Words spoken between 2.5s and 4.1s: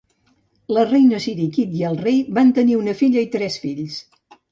tenir una filla i tres fills.